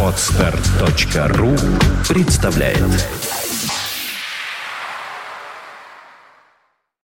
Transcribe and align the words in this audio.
Отстар.ру 0.00 1.56
представляет 2.08 2.78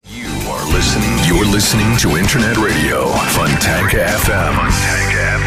You 0.04 0.28
are 0.50 0.66
listening. 0.74 1.20
You're 1.26 1.46
listening 1.46 1.96
to 2.00 2.18
Internet 2.18 2.58
Radio 2.58 3.08
Fontanka 3.30 4.04
FM. 4.20 4.56
Fontanka 4.56 5.38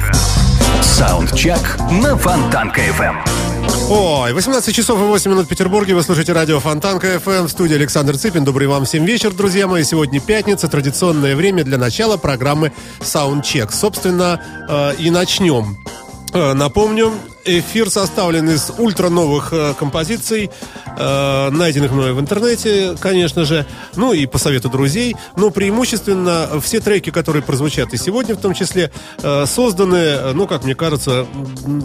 FM. 0.00 0.82
Саундчек 0.82 1.78
на 2.02 2.16
Фонтанка 2.16 2.80
FM. 2.80 3.51
Ой, 3.72 4.32
18 4.32 4.74
часов 4.74 4.98
и 5.00 5.02
8 5.02 5.30
минут 5.30 5.46
в 5.46 5.48
Петербурге. 5.48 5.94
Вы 5.94 6.02
слушаете 6.02 6.32
радио 6.32 6.60
Фонтанка 6.60 7.14
FM 7.14 7.46
в 7.46 7.50
студии 7.50 7.74
Александр 7.74 8.16
Цыпин. 8.16 8.44
Добрый 8.44 8.68
вам 8.68 8.84
всем 8.84 9.04
вечер, 9.04 9.32
друзья 9.32 9.66
мои. 9.66 9.82
Сегодня 9.82 10.20
пятница, 10.20 10.68
традиционное 10.68 11.36
время 11.36 11.64
для 11.64 11.78
начала 11.78 12.16
программы 12.16 12.72
Soundcheck. 13.00 13.72
Собственно, 13.72 14.40
э, 14.68 14.94
и 14.98 15.10
начнем. 15.10 15.76
Э, 16.32 16.52
Напомню, 16.54 17.12
эфир 17.44 17.90
составлен 17.90 18.48
из 18.50 18.70
ультра 18.78 19.08
новых 19.08 19.52
э, 19.52 19.74
композиций, 19.78 20.50
э, 20.96 21.50
найденных 21.50 21.92
мной 21.92 22.12
в 22.12 22.20
интернете, 22.20 22.96
конечно 23.00 23.44
же, 23.44 23.66
ну 23.96 24.12
и 24.12 24.26
по 24.26 24.38
совету 24.38 24.68
друзей. 24.68 25.16
Но 25.36 25.50
преимущественно 25.50 26.60
все 26.62 26.80
треки, 26.80 27.10
которые 27.10 27.42
прозвучат 27.42 27.92
и 27.92 27.96
сегодня 27.96 28.34
в 28.34 28.40
том 28.40 28.54
числе, 28.54 28.90
э, 29.22 29.46
созданы, 29.46 30.32
ну, 30.34 30.46
как 30.46 30.64
мне 30.64 30.74
кажется, 30.74 31.26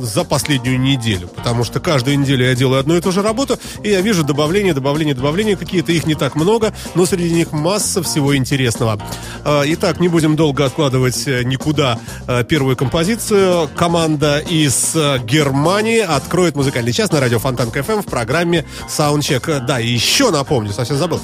за 0.02 0.24
последнюю 0.24 0.80
неделю. 0.80 1.28
Потому 1.28 1.64
что 1.64 1.80
каждую 1.80 2.20
неделю 2.20 2.46
я 2.46 2.56
делаю 2.56 2.80
одну 2.80 2.96
и 2.96 3.02
ту 3.02 3.12
же 3.12 3.22
работу, 3.22 3.60
и 3.84 3.90
я 3.90 4.02
вижу 4.02 4.24
добавления, 4.24 4.74
добавления, 4.74 5.16
добавления. 5.16 5.56
Какие-то 5.56 5.92
их 5.92 6.06
не 6.06 6.16
так 6.16 6.36
много, 6.36 6.74
но 6.96 7.06
среди 7.06 7.34
них 7.34 7.52
масса 7.52 8.04
всего 8.04 8.36
интересного. 8.36 9.02
Итак, 9.46 10.00
не 10.00 10.08
будем 10.08 10.36
долго 10.36 10.66
откладывать 10.66 11.26
никуда 11.28 12.00
первую 12.48 12.76
композицию. 12.76 13.70
Команда 13.76 14.40
из 14.40 14.96
э, 14.96 15.20
Германии 15.48 16.00
откроет 16.00 16.58
музыкальный 16.58 16.92
час 16.92 17.10
на 17.10 17.22
радио 17.22 17.40
Фонтанка 17.40 17.72
FM 17.72 18.02
в 18.02 18.06
программе. 18.06 18.66
Э, 19.00 19.60
Да, 19.62 19.80
и 19.80 19.88
еще 19.88 20.30
напомню, 20.30 20.74
совсем 20.74 20.98
забыл. 20.98 21.22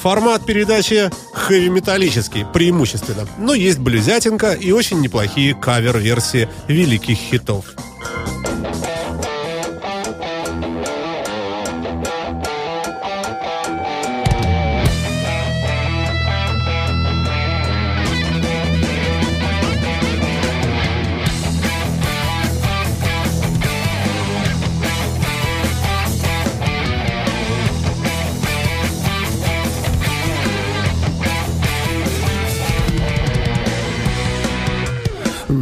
Формат 0.00 0.46
передачи 0.46 1.10
хэви-металлический, 1.34 2.46
преимущественно. 2.50 3.28
Но 3.36 3.52
есть 3.52 3.78
блюзятинка 3.78 4.52
и 4.52 4.72
очень 4.72 5.02
неплохие 5.02 5.54
кавер-версии 5.54 6.48
великих 6.66 7.18
хитов. 7.18 7.66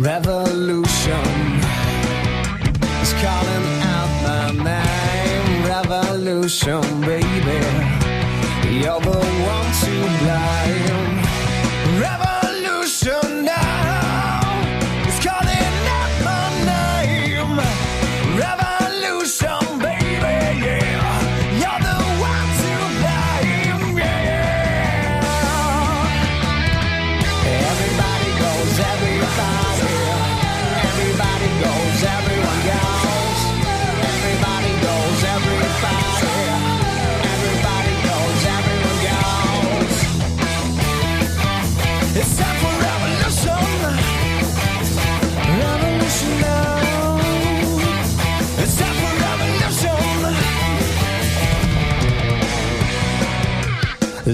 Revolution 0.01 1.27
is 3.03 3.13
calling 3.21 3.67
out 3.85 4.11
my 4.25 4.51
name. 4.65 5.67
Revolution, 5.67 6.81
baby. 7.03 7.61
You're 8.81 8.99
the 8.99 9.21
one 9.45 9.71
to 9.81 9.93
blame. 10.21 10.90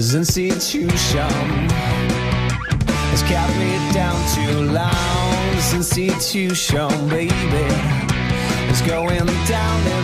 This 0.07 0.37
institution 0.37 1.27
has 3.11 3.21
kept 3.23 3.51
me 3.59 3.75
down 3.93 4.15
too. 4.33 4.71
This 5.53 5.73
institution, 5.73 7.09
baby, 7.09 7.33
is 8.71 8.81
going 8.83 9.25
down 9.47 9.96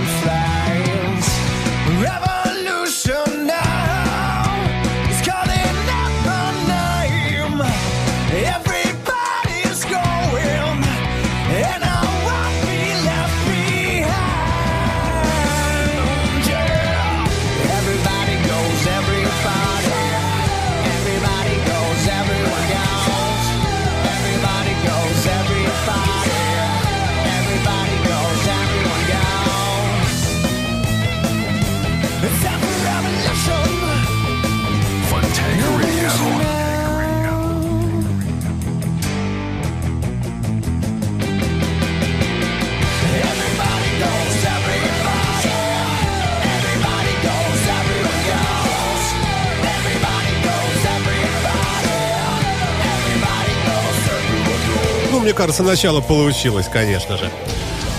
кажется, 55.43 55.63
начало 55.63 55.99
получилось, 55.99 56.69
конечно 56.71 57.17
же. 57.17 57.29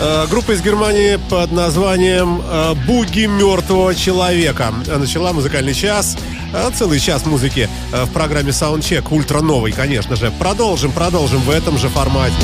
Э, 0.00 0.26
Группа 0.30 0.52
из 0.52 0.62
Германии 0.62 1.18
под 1.28 1.52
названием 1.52 2.40
э, 2.42 2.74
«Буги 2.86 3.26
мертвого 3.26 3.94
человека» 3.94 4.72
начала 4.86 5.34
музыкальный 5.34 5.74
час, 5.74 6.16
э, 6.54 6.70
целый 6.74 6.98
час 7.00 7.26
музыки 7.26 7.68
э, 7.92 8.04
в 8.04 8.12
программе 8.12 8.48
Soundcheck, 8.48 9.06
ультра 9.10 9.42
новый, 9.42 9.72
конечно 9.72 10.16
же. 10.16 10.30
Продолжим, 10.38 10.90
продолжим 10.90 11.40
в 11.40 11.50
этом 11.50 11.76
же 11.76 11.90
формате. 11.90 12.34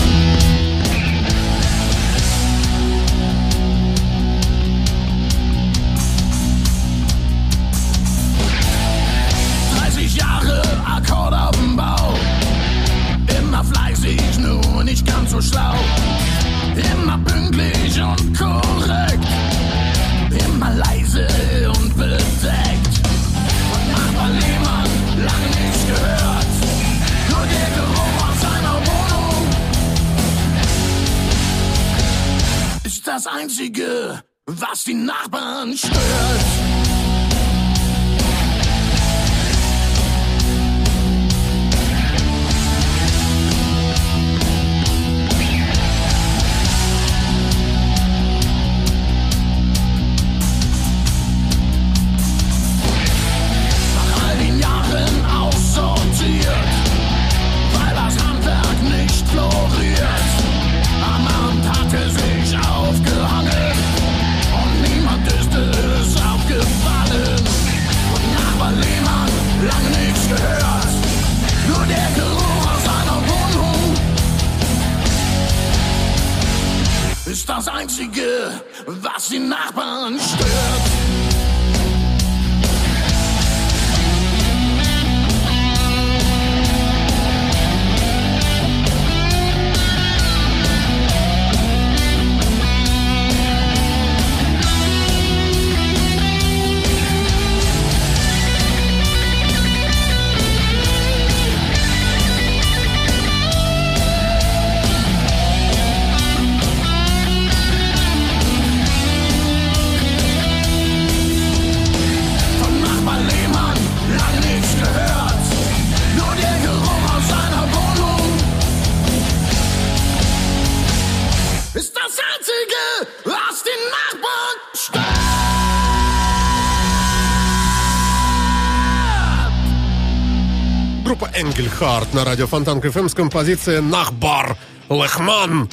На 132.13 132.25
радио 132.25 132.49
Фонтан 132.49 132.81
КФМ 132.81 133.09
с 133.09 133.15
композицией 133.15 133.81
«Нахбар 133.81 134.57
Лехман». 134.89 135.71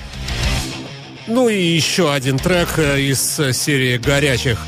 Ну 1.25 1.50
и 1.50 1.60
еще 1.60 2.12
один 2.13 2.38
трек 2.38 2.78
э, 2.78 3.01
из 3.01 3.39
э, 3.39 3.54
серии 3.54 3.98
«Горячих». 3.98 4.60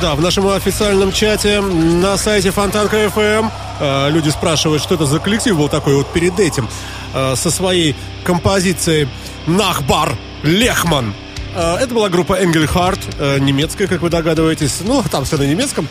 Да, 0.00 0.14
в 0.14 0.22
нашем 0.22 0.48
официальном 0.48 1.12
чате 1.12 1.60
на 1.60 2.16
сайте 2.16 2.50
Фонтанка 2.52 3.10
ФМ 3.10 3.50
э, 3.80 4.10
люди 4.10 4.30
спрашивают, 4.30 4.82
что 4.82 4.94
это 4.94 5.04
за 5.04 5.18
коллектив 5.18 5.58
был 5.58 5.68
такой 5.68 5.94
вот 5.94 6.10
перед 6.10 6.40
этим 6.40 6.70
э, 7.12 7.34
со 7.36 7.50
своей 7.50 7.94
композицией 8.24 9.08
«Нахбар 9.46 10.16
Лехман». 10.42 11.12
Э, 11.54 11.76
это 11.76 11.92
была 11.92 12.08
группа 12.08 12.32
э, 12.32 12.46
немецкая, 12.46 13.88
как 13.88 14.00
вы 14.00 14.08
догадываетесь. 14.08 14.78
Ну, 14.80 15.02
там 15.10 15.26
все 15.26 15.36
на 15.36 15.42
немецком. 15.42 15.86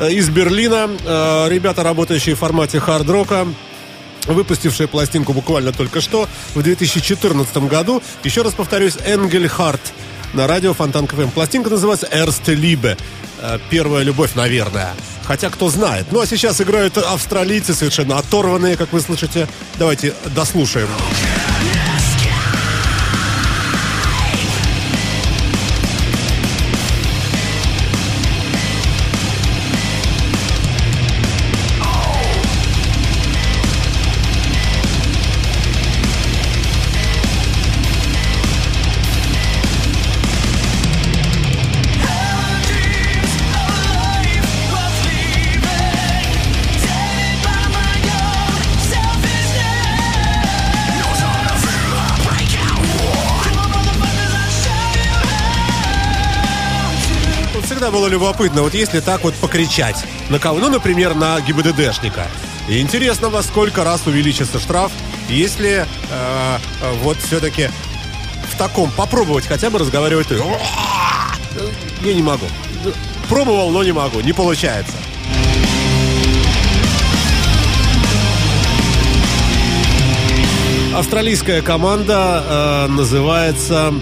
Из 0.00 0.28
Берлина. 0.28 0.88
Ребята, 1.48 1.84
работающие 1.84 2.34
в 2.34 2.38
формате 2.40 2.80
хард-рока 2.80 3.46
выпустившие 4.26 4.88
пластинку 4.88 5.32
буквально 5.32 5.72
только 5.72 6.00
что 6.00 6.28
в 6.54 6.62
2014 6.62 7.56
году. 7.68 8.02
Еще 8.24 8.42
раз 8.42 8.54
повторюсь, 8.54 8.96
Энгельхарт 9.04 9.92
на 10.32 10.46
радио 10.46 10.72
Фонтан 10.72 11.06
КФМ. 11.06 11.28
Пластинка 11.30 11.70
называется 11.70 12.08
«Erste 12.10 12.54
Liebe». 12.56 12.96
Э, 13.42 13.58
Первая 13.70 14.04
любовь, 14.04 14.34
наверное. 14.34 14.94
Хотя 15.24 15.50
кто 15.50 15.68
знает. 15.68 16.06
Ну 16.10 16.20
а 16.20 16.26
сейчас 16.26 16.60
играют 16.60 16.96
австралийцы, 16.96 17.74
совершенно 17.74 18.18
оторванные, 18.18 18.76
как 18.76 18.92
вы 18.92 19.00
слышите. 19.00 19.48
Давайте 19.78 20.14
дослушаем. 20.34 20.88
Dreams 20.88 21.31
было 57.92 58.08
любопытно, 58.08 58.62
вот 58.62 58.74
если 58.74 59.00
так 59.00 59.22
вот 59.22 59.34
покричать 59.34 60.04
на 60.30 60.38
кого, 60.38 60.58
ну, 60.58 60.70
например, 60.70 61.14
на 61.14 61.40
ГИБДДшника. 61.40 62.26
И 62.68 62.80
интересно, 62.80 63.28
во 63.28 63.42
сколько 63.42 63.84
раз 63.84 64.06
увеличится 64.06 64.58
штраф, 64.58 64.90
если 65.28 65.84
э, 65.84 65.86
э, 66.10 66.92
вот 67.02 67.18
все-таки 67.18 67.68
в 68.50 68.56
таком 68.56 68.90
попробовать 68.90 69.46
хотя 69.46 69.68
бы 69.68 69.78
разговаривать. 69.78 70.28
Я 72.00 72.14
не 72.14 72.22
могу. 72.22 72.46
Пробовал, 73.28 73.70
но 73.70 73.84
не 73.84 73.92
могу. 73.92 74.20
Не 74.20 74.32
получается. 74.32 74.94
Австралийская 80.94 81.62
команда 81.62 82.44
э, 82.46 82.86
называется 82.88 83.94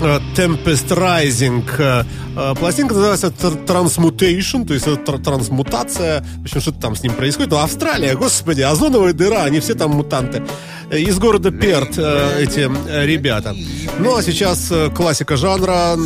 Tempest 0.00 0.88
Rising. 0.90 1.64
Э, 1.78 2.04
э, 2.36 2.54
Пластинка 2.58 2.94
называется 2.94 3.28
Tr- 3.28 3.64
Transmutation, 3.66 4.66
то 4.66 4.74
есть 4.74 4.86
это 4.86 5.00
тр- 5.12 5.22
трансмутация. 5.22 6.24
В 6.38 6.42
общем, 6.42 6.60
что-то 6.60 6.80
там 6.80 6.94
с 6.96 7.02
ним 7.02 7.12
происходит. 7.14 7.50
Ну, 7.50 7.58
Австралия, 7.58 8.14
господи, 8.14 8.60
озоновая 8.62 9.12
дыра, 9.12 9.44
они 9.44 9.60
все 9.60 9.74
там 9.74 9.92
мутанты. 9.92 10.42
Э, 10.90 10.98
Из 10.98 11.18
города 11.18 11.50
Перт 11.50 11.94
э, 11.96 12.42
эти 12.42 12.68
э, 12.88 13.06
ребята. 13.06 13.54
Ну, 13.98 14.16
а 14.16 14.22
сейчас 14.22 14.70
э, 14.70 14.90
классика 14.90 15.36
жанра 15.36 15.96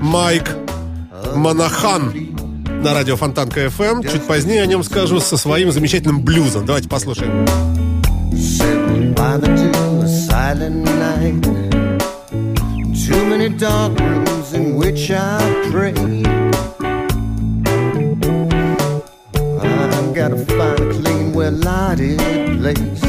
Майк 0.00 0.56
Монахан 1.34 2.12
на 2.82 2.94
радио 2.94 3.16
Фонтанка 3.16 3.66
FM. 3.66 4.10
Чуть 4.10 4.26
позднее 4.26 4.62
о 4.62 4.66
нем 4.66 4.82
скажу 4.82 5.20
со 5.20 5.36
своим 5.36 5.72
замечательным 5.72 6.22
блюзом. 6.22 6.64
Давайте 6.64 6.88
послушаем. 6.88 7.44
Sitting 8.32 9.14
by 9.14 9.38
the 9.40 10.06
silent 10.28 10.84
night. 10.84 11.65
Too 13.06 13.24
many 13.24 13.48
dark 13.50 13.96
rooms 14.00 14.52
in 14.52 14.74
which 14.74 15.12
I 15.12 15.38
pray. 15.70 15.94
I've 19.62 20.12
got 20.12 20.30
to 20.30 20.44
find 20.44 20.80
a 20.80 20.92
clean, 20.92 21.32
well 21.32 21.52
lighted 21.52 22.18
place. 22.58 23.04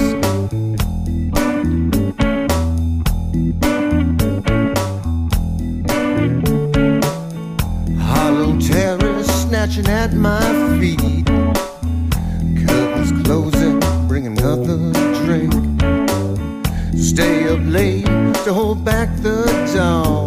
Hollow 8.00 8.60
terrors 8.60 9.26
snatching 9.26 9.88
at 9.88 10.14
my 10.14 10.40
feet. 10.80 11.26
Curtains 12.68 13.12
closing, 13.26 13.80
bring 14.08 14.28
another 14.28 14.78
drink. 15.26 15.54
Stay 16.96 17.50
up 17.50 17.62
late 17.64 18.06
to 18.44 18.54
hold 18.54 18.86
back 18.86 19.10
the 19.24 19.47
stone. 19.78 20.27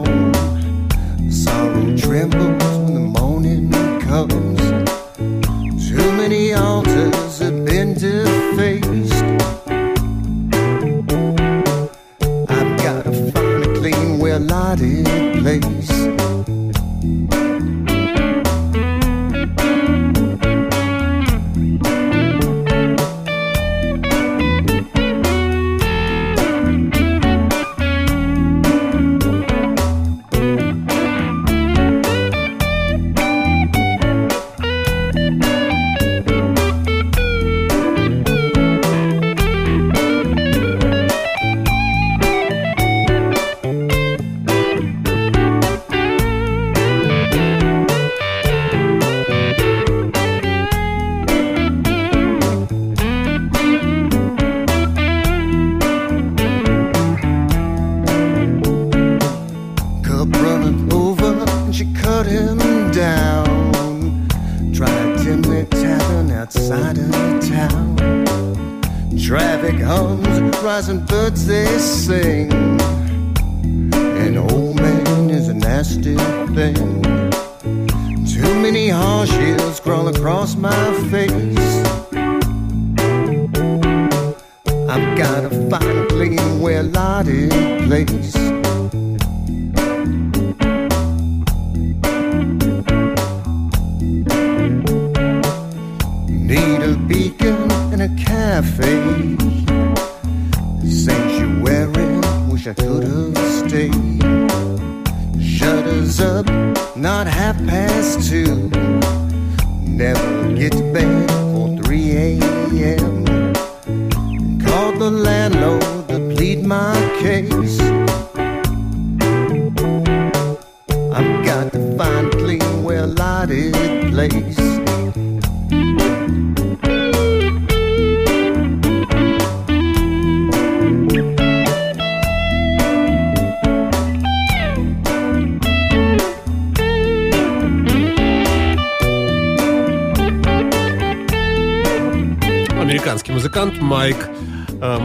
Case. 117.20 117.79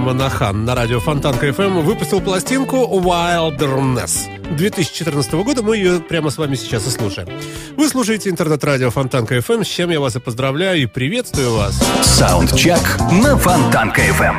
Монахан 0.05 0.65
на 0.65 0.75
радио 0.75 1.00
Фонтанка 1.00 1.47
FM 1.47 1.81
выпустил 1.81 2.21
пластинку 2.21 2.77
Wilderness 2.77 4.55
2014 4.55 5.33
года. 5.33 5.63
Мы 5.63 5.77
ее 5.77 6.00
прямо 6.00 6.29
с 6.29 6.38
вами 6.38 6.53
сейчас 6.53 6.85
и 6.85 6.91
слушаем. 6.91 7.27
Вы 7.75 7.89
слушаете 7.89 8.29
интернет-радио 8.29 8.91
Фонтанка 8.91 9.35
FM, 9.38 9.63
с 9.63 9.67
чем 9.67 9.89
я 9.89 10.00
вас 10.00 10.15
и 10.15 10.19
поздравляю 10.19 10.83
и 10.83 10.85
приветствую 10.85 11.55
вас. 11.55 11.83
Саундчек 12.03 12.77
на 13.24 13.35
Фонтанка 13.35 14.03
FM. 14.03 14.35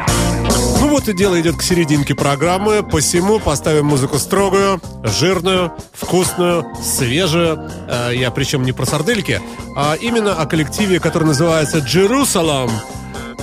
Ну 0.83 0.89
вот 0.89 1.09
и 1.09 1.13
дело 1.13 1.41
идет 1.41 1.57
к 1.57 1.63
серединке 1.63 2.15
программы, 2.15 2.85
посему 2.85 3.41
поставим 3.41 3.87
музыку 3.87 4.19
строгую, 4.19 4.81
жирную, 5.03 5.73
вкусную, 5.93 6.65
свежую. 6.81 7.69
Э, 7.89 8.13
я 8.15 8.31
причем 8.31 8.63
не 8.63 8.71
про 8.71 8.87
сардельки, 8.87 9.41
а 9.75 9.97
именно 10.01 10.35
о 10.35 10.47
коллективе, 10.47 11.01
который 11.01 11.25
называется 11.25 11.79
Jerusalem. 11.79 12.71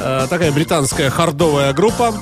Э, 0.03 0.27
такая 0.29 0.51
британская 0.51 1.09
хардовая 1.09 1.71
группа, 1.73 2.13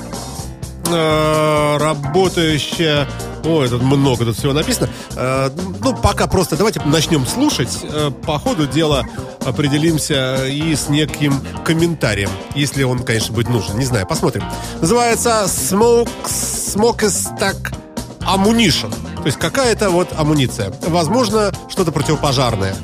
э, 0.86 1.76
работающая... 1.78 3.08
Ой, 3.44 3.68
тут 3.68 3.82
много 3.82 4.24
тут 4.24 4.36
всего 4.36 4.52
написано. 4.52 4.88
Э, 5.16 5.50
ну, 5.80 5.96
пока 5.96 6.28
просто 6.28 6.56
давайте 6.56 6.80
начнем 6.84 7.26
слушать. 7.26 7.84
По 8.24 8.38
ходу 8.38 8.68
дела 8.68 9.04
определимся 9.44 10.46
и 10.46 10.76
с 10.76 10.88
неким 10.88 11.34
комментарием, 11.64 12.30
если 12.54 12.84
он, 12.84 13.00
конечно, 13.00 13.34
будет 13.34 13.48
нужен. 13.48 13.76
Не 13.76 13.84
знаю, 13.84 14.06
посмотрим. 14.06 14.44
Называется 14.80 15.42
Smoke, 15.46 16.08
Smokestack 16.24 17.74
Ammunition. 18.20 18.94
То 19.16 19.26
есть 19.26 19.38
какая-то 19.38 19.90
вот 19.90 20.08
амуниция. 20.16 20.72
Возможно, 20.86 21.52
что-то 21.68 21.90
противопожарное. 21.90 22.76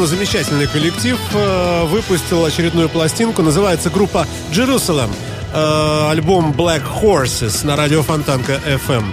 По-моему, 0.00 0.16
замечательный 0.16 0.66
коллектив 0.66 1.18
э, 1.34 1.84
выпустил 1.84 2.42
очередную 2.46 2.88
пластинку. 2.88 3.42
Называется 3.42 3.90
группа 3.90 4.26
Jerusalem. 4.50 5.10
Э, 5.52 6.08
альбом 6.10 6.52
Black 6.52 6.82
Horses 7.02 7.66
на 7.66 7.76
радио 7.76 8.02
Фонтанка 8.02 8.62
FM. 8.64 9.04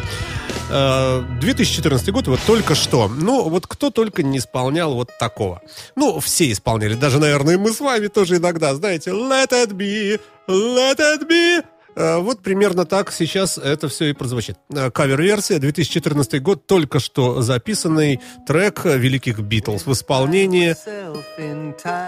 Э, 0.70 1.24
2014 1.42 2.10
год, 2.12 2.28
вот 2.28 2.40
только 2.48 2.74
что. 2.74 3.10
Ну, 3.10 3.50
вот 3.50 3.68
кто 3.68 3.90
только 3.90 4.24
не 4.24 4.38
исполнял 4.38 4.94
вот 4.94 5.10
такого. 5.20 5.62
Ну, 5.98 6.22
все 6.22 6.50
исполняли. 6.54 6.94
Даже, 6.94 7.20
наверное, 7.20 7.58
мы 7.58 7.74
с 7.74 7.82
вами 7.82 8.08
тоже 8.08 8.38
иногда, 8.38 8.74
знаете, 8.74 9.10
Let 9.10 9.50
it 9.50 9.74
be, 9.74 10.22
let 10.48 11.00
it 11.00 11.28
be. 11.28 11.66
Э, 11.98 12.18
Вот 12.20 12.42
примерно 12.44 12.86
так 12.86 13.12
сейчас 13.12 13.58
это 13.58 13.88
все 13.88 14.06
и 14.10 14.14
прозвучит. 14.14 14.58
Э, 14.70 14.92
Кавер-версия, 14.92 15.58
2014 15.58 16.42
год, 16.42 16.68
только 16.68 17.00
что 17.00 17.42
записанный 17.42 18.20
трек 18.46 18.86
великих 18.86 19.40
Битлз 19.40 19.86
в 19.86 19.92
исполнении... 19.94 20.76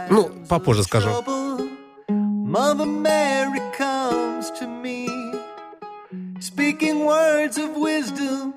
Ну, 0.09 0.29
попозже 0.47 0.83
скажу. 0.83 1.09
Mother 2.09 2.85
Mary 2.87 3.61
comes 3.77 4.49
to 4.59 4.65
me, 4.67 5.07
speaking 6.39 7.05
words 7.05 7.59
of 7.59 7.77
wisdom, 7.77 8.55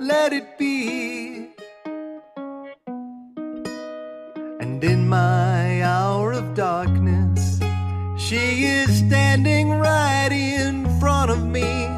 let 0.00 0.32
it 0.32 0.56
be. 0.58 1.48
And 4.60 4.82
in 4.82 5.06
my 5.06 5.82
hour 5.82 6.32
of 6.32 6.54
darkness, 6.54 7.27
she 8.28 8.66
is 8.66 8.98
standing 8.98 9.70
right 9.70 10.28
in 10.30 10.84
front 11.00 11.30
of 11.30 11.46
me, 11.46 11.88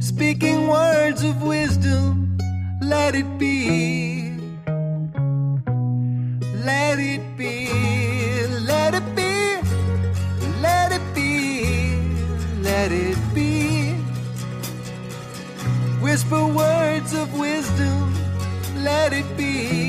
speaking 0.00 0.68
words 0.68 1.22
of 1.24 1.40
wisdom, 1.42 2.36
let 2.82 3.14
it 3.14 3.38
be. 3.38 4.32
Let 6.62 6.98
it 6.98 7.22
be, 7.38 7.70
let 8.66 8.92
it 8.92 9.16
be, 9.16 9.56
let 10.60 10.92
it 10.92 11.14
be, 11.14 11.96
let 12.60 12.92
it 12.92 13.16
be. 13.34 13.92
Whisper 16.02 16.46
words 16.48 17.14
of 17.14 17.32
wisdom, 17.38 18.14
let 18.84 19.14
it 19.14 19.36
be. 19.38 19.87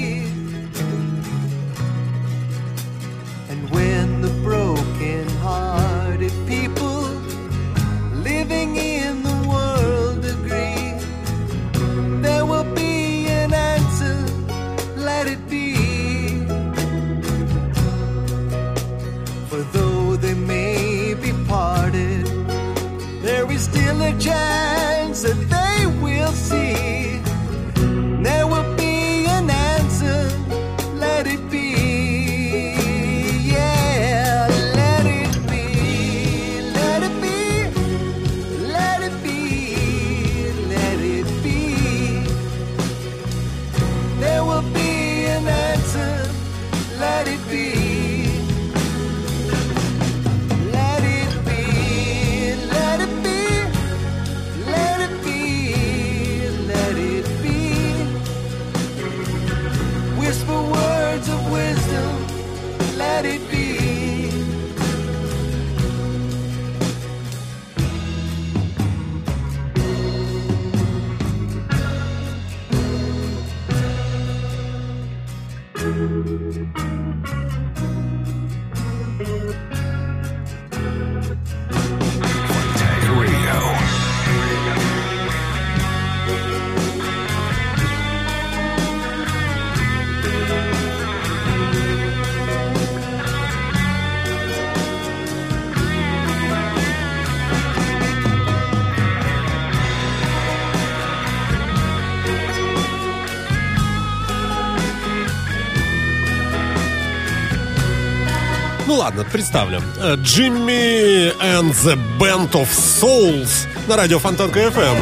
ладно, 109.09 109.25
представлю. 109.31 109.81
Э, 109.97 110.15
Джимми 110.17 111.33
and 111.41 111.71
the 111.71 111.97
Band 112.19 112.51
of 112.51 112.67
Souls 112.69 113.65
на 113.87 113.95
радио 113.95 114.19
Фонтанка 114.19 114.59
FM. 114.59 114.97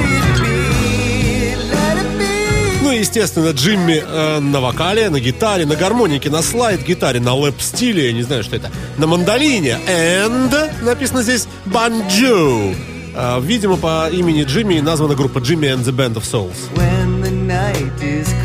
Ну 2.84 2.92
и, 2.94 3.00
естественно, 3.00 3.50
Джимми 3.50 4.02
э, 4.02 4.40
на 4.40 4.62
вокале, 4.62 5.10
на 5.10 5.20
гитаре, 5.20 5.66
на 5.66 5.76
гармонике, 5.76 6.30
на 6.30 6.42
слайд-гитаре, 6.42 7.20
на 7.20 7.34
лэп-стиле, 7.34 8.08
я 8.08 8.14
не 8.14 8.24
знаю, 8.24 8.44
что 8.44 8.56
это, 8.56 8.72
на 8.98 9.08
мандолине. 9.08 9.78
And 9.88 10.86
написано 10.86 11.22
здесь 11.22 11.46
банджо. 11.66 12.74
Э, 13.14 13.42
видимо, 13.42 13.76
по 13.76 14.10
имени 14.10 14.44
Джимми 14.44 14.80
названа 14.80 15.16
группа 15.16 15.40
Джимми 15.40 15.68
and 15.68 15.84
the 15.84 15.92
Band 15.92 16.14
of 16.14 16.24
Souls. 16.24 16.70
When 16.76 17.22
the 17.22 17.32
night 17.32 18.02
is 18.02 18.37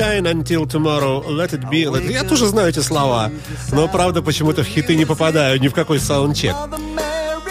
Shine 0.00 0.26
until 0.26 0.66
tomorrow, 0.66 1.22
let 1.28 1.52
it 1.52 1.68
be. 1.70 1.84
Let 1.84 2.10
Я 2.10 2.24
тоже 2.24 2.46
знаю 2.46 2.70
эти 2.70 2.78
слова, 2.78 3.30
но 3.70 3.86
правда 3.86 4.22
почему-то 4.22 4.62
в 4.62 4.66
хиты 4.66 4.96
не 4.96 5.04
попадаю, 5.04 5.60
ни 5.60 5.68
в 5.68 5.74
какой 5.74 6.00
саундчек. 6.00 6.54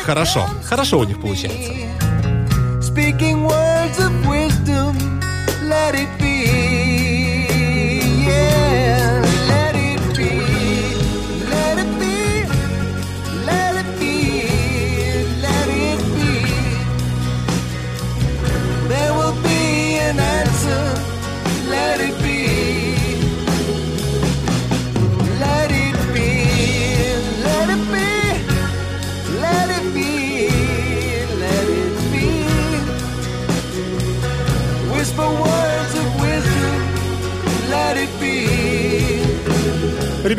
Хорошо, 0.03 0.49
хорошо 0.63 0.97
у 0.97 1.03
них 1.03 1.21
получается. 1.21 1.71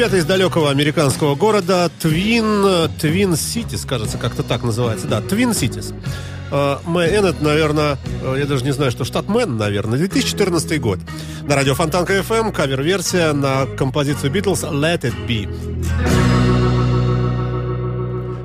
Ребята 0.00 0.16
из 0.16 0.24
далекого 0.24 0.70
американского 0.70 1.34
города 1.34 1.90
Твин, 2.00 2.88
Твин 2.98 3.36
Ситис, 3.36 3.84
кажется, 3.84 4.16
как-то 4.16 4.42
так 4.42 4.62
называется. 4.62 5.06
Да, 5.06 5.20
Твин 5.20 5.52
Ситис. 5.52 5.92
Мэй 6.86 7.18
Эннет, 7.18 7.42
наверное, 7.42 7.98
э, 8.22 8.36
я 8.38 8.46
даже 8.46 8.64
не 8.64 8.72
знаю, 8.72 8.92
что 8.92 9.04
штат 9.04 9.28
Мэн, 9.28 9.58
наверное, 9.58 9.98
2014 9.98 10.80
год. 10.80 11.00
На 11.42 11.54
радио 11.54 11.74
Фонтанка 11.74 12.16
FM 12.16 12.50
кавер-версия 12.50 13.34
на 13.34 13.66
композицию 13.66 14.32
Beatles 14.32 14.62
Let 14.72 15.02
It 15.02 15.12
Be. 15.28 15.46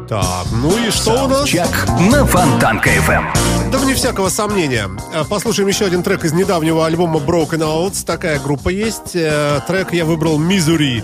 Так, 0.10 0.46
ну 0.62 0.78
и 0.78 0.92
что 0.92 1.24
у 1.24 1.28
нас? 1.30 1.48
Чек 1.48 1.70
на 2.12 2.26
Фонтанка 2.26 2.90
FM. 2.90 3.24
Да 3.72 3.78
вне 3.78 3.96
всякого 3.96 4.28
сомнения. 4.28 4.90
Э, 5.14 5.24
Послушаем 5.24 5.70
еще 5.70 5.86
один 5.86 6.04
трек 6.04 6.26
из 6.26 6.34
недавнего 6.34 6.86
альбома 6.86 7.22
Broken 7.22 7.62
Outs. 7.62 8.06
Такая 8.06 8.42
группа 8.42 8.68
есть. 8.68 9.16
Э, 9.16 9.62
Трек 9.66 9.94
я 9.94 10.04
выбрал 10.04 10.38
Misery 10.38 11.02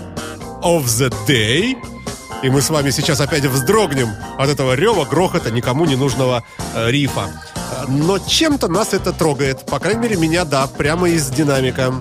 of 0.62 0.84
the 0.84 1.12
Day. 1.26 1.76
И 2.42 2.50
мы 2.50 2.60
с 2.60 2.70
вами 2.70 2.90
сейчас 2.90 3.20
опять 3.20 3.44
вздрогнем 3.44 4.08
от 4.38 4.48
этого 4.48 4.74
рева, 4.74 5.04
грохота, 5.04 5.50
никому 5.50 5.84
не 5.84 5.96
нужного 5.96 6.42
э, 6.74 6.90
рифа. 6.90 7.30
Э, 7.54 7.84
Но 7.88 8.18
чем-то 8.18 8.68
нас 8.68 8.94
это 8.94 9.12
трогает. 9.12 9.64
По 9.66 9.78
крайней 9.78 10.00
мере, 10.00 10.16
меня, 10.16 10.44
да, 10.44 10.66
прямо 10.66 11.08
из 11.08 11.28
динамика. 11.28 11.94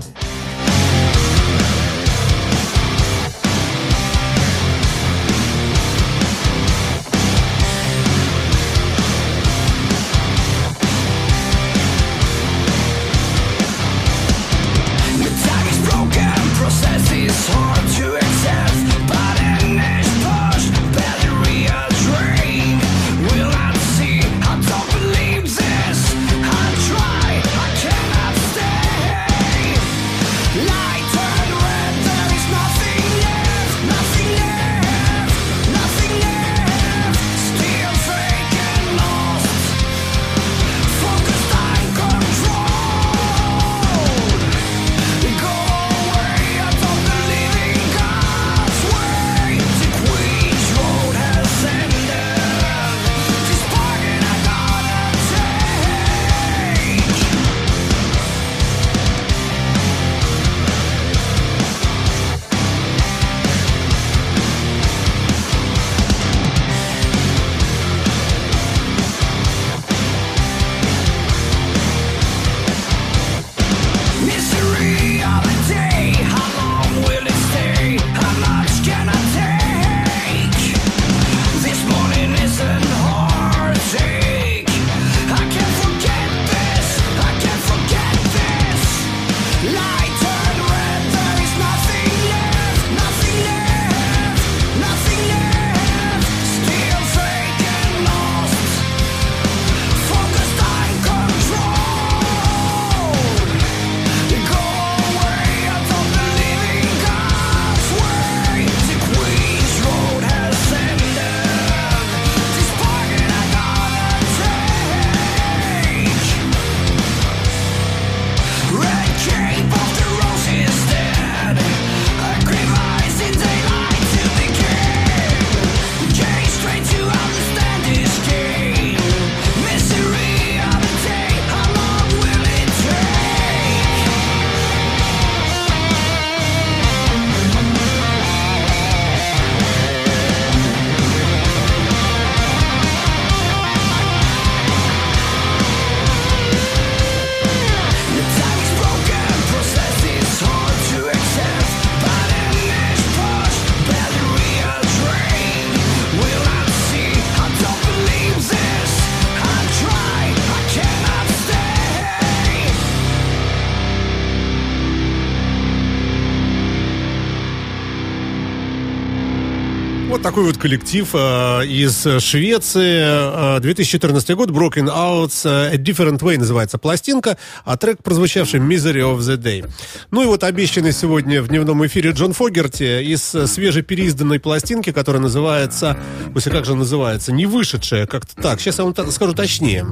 Такой 170.32 170.46
вот 170.46 170.58
коллектив 170.58 171.10
э, 171.14 171.66
из 171.66 172.08
Швеции. 172.24 173.58
Э, 173.58 173.60
2014 173.60 174.34
год, 174.38 174.50
Broken 174.50 174.88
Outs, 174.88 175.42
э, 175.44 175.74
A 175.74 175.76
Different 175.76 176.20
Way 176.20 176.38
называется 176.38 176.78
пластинка, 176.78 177.38
а 177.66 177.76
трек, 177.76 178.02
прозвучавший 178.02 178.62
Misery 178.62 179.02
of 179.02 179.18
the 179.18 179.36
Day. 179.36 179.70
Ну 180.10 180.24
и 180.24 180.26
вот 180.28 180.46
обещанный 180.46 180.94
сегодня 180.94 181.42
в 181.42 181.50
дневном 181.50 181.86
эфире 181.86 182.12
Джон 182.12 182.32
Фогерти 182.32 183.04
из 183.04 183.36
э, 183.36 183.46
свежепереизданной 183.46 184.40
пластинки, 184.40 184.94
которая 184.94 185.22
называется, 185.22 185.98
после 186.34 186.50
как 186.54 186.64
же 186.64 186.76
называется, 186.76 187.34
не 187.34 187.46
вышедшая, 187.46 188.08
как-то 188.08 188.42
так. 188.42 188.62
Сейчас 188.62 188.78
я 188.78 188.86
вам 188.86 189.12
скажу 189.12 189.34
точнее. 189.34 189.86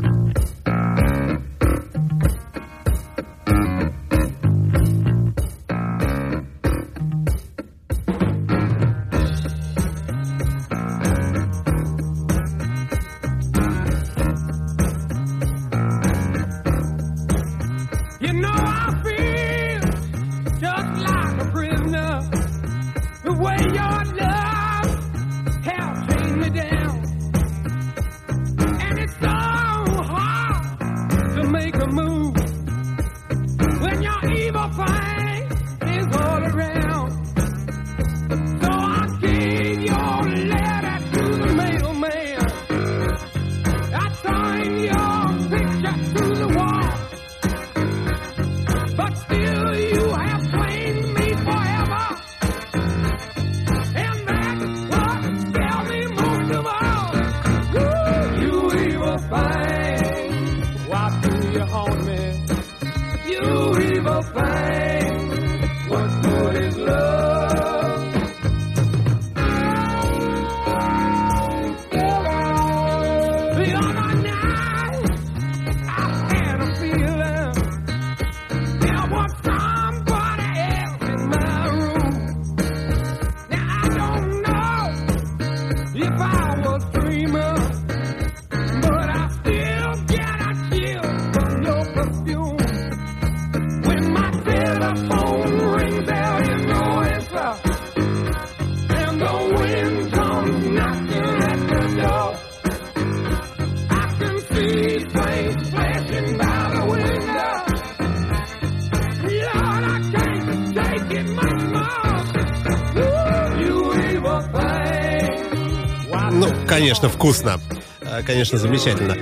Конечно, 116.89 117.07
вкусно. 117.09 117.59
Э, 118.01 118.23
Конечно, 118.25 118.57
замечательно. 118.57 119.15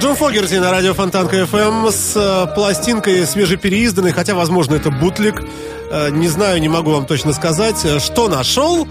Джон 0.00 0.16
Фогерти 0.16 0.54
на 0.54 0.72
радио 0.72 0.94
Фонтанка 0.94 1.36
FM 1.42 1.92
с 1.92 2.14
э, 2.16 2.54
пластинкой 2.56 3.24
свежепереизданной, 3.24 4.10
хотя, 4.10 4.34
возможно, 4.34 4.74
это 4.74 4.90
бутлик. 4.90 5.44
Э, 5.92 6.10
Не 6.10 6.26
знаю, 6.26 6.60
не 6.60 6.68
могу 6.68 6.90
вам 6.90 7.06
точно 7.06 7.32
сказать. 7.32 7.84
Э, 7.84 8.00
Что 8.00 8.26
нашел, 8.28 8.88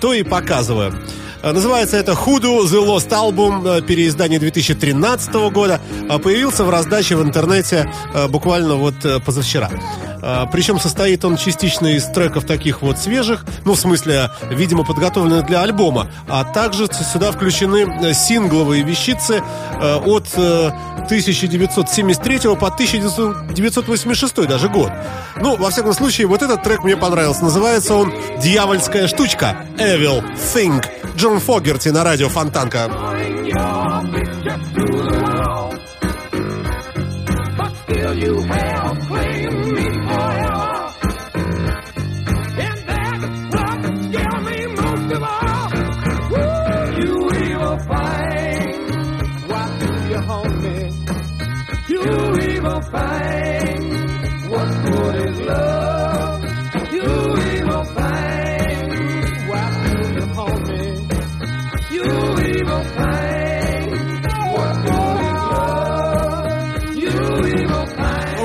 то 0.00 0.12
и 0.12 0.24
показываю. 0.24 0.94
Называется 1.44 1.96
это 1.98 2.14
«Худу 2.14 2.64
The 2.64 2.84
Lost 2.84 3.10
Album», 3.10 3.82
переиздание 3.82 4.40
2013 4.40 5.32
года. 5.52 5.80
Э, 6.10 6.18
Появился 6.18 6.64
в 6.64 6.70
раздаче 6.70 7.14
в 7.14 7.22
интернете 7.22 7.88
буквально 8.30 8.74
вот 8.74 8.94
позавчера. 9.24 9.70
Э, 10.24 10.46
Причем 10.50 10.80
состоит 10.80 11.24
он 11.24 11.36
частично 11.36 11.88
из 11.88 12.06
треков 12.06 12.46
таких 12.46 12.80
вот 12.80 12.98
свежих, 12.98 13.44
ну, 13.64 13.74
в 13.74 13.78
смысле, 13.78 14.30
видимо, 14.50 14.84
подготовленных 14.84 15.44
для 15.46 15.60
альбома, 15.60 16.10
а 16.28 16.44
также 16.44 16.86
сюда 16.86 17.30
включены 17.30 17.86
э, 18.02 18.14
сингловые 18.14 18.82
вещицы 18.82 19.42
э, 19.42 19.96
от 19.96 20.26
э, 20.36 20.70
1973 21.04 22.38
по 22.56 22.68
1986 22.68 24.46
даже 24.48 24.68
год. 24.70 24.90
Ну, 25.40 25.56
во 25.56 25.70
всяком 25.70 25.92
случае, 25.92 26.26
вот 26.26 26.42
этот 26.42 26.62
трек 26.62 26.84
мне 26.84 26.96
понравился. 26.96 27.44
Называется 27.44 27.94
он 27.94 28.12
«Дьявольская 28.40 29.08
штучка» 29.08 29.66
Evil 29.76 30.24
Thing. 30.54 30.82
Джон 31.16 31.38
Фогерти 31.40 31.90
на 31.90 32.02
радио 32.02 32.28
Фонтанка. 32.30 32.90
you 38.14 38.40
have 38.42 38.83